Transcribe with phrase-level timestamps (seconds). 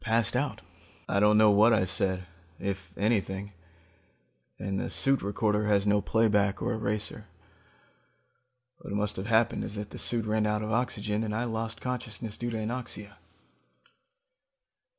[0.01, 0.63] I passed out.
[1.07, 2.25] I don't know what I said,
[2.59, 3.51] if anything,
[4.57, 7.27] and the suit recorder has no playback or eraser.
[8.79, 11.81] What must have happened is that the suit ran out of oxygen, and I lost
[11.81, 13.17] consciousness due to anoxia.